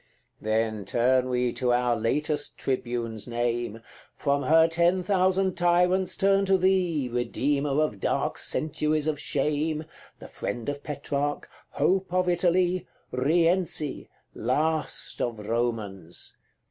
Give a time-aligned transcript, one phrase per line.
[0.39, 0.43] CXIV.
[0.43, 3.83] Then turn we to our latest tribune's name,
[4.15, 9.83] From her ten thousand tyrants turn to thee, Redeemer of dark centuries of shame
[10.17, 14.09] The friend of Petrarch hope of Italy Rienzi!
[14.33, 16.35] last of Romans!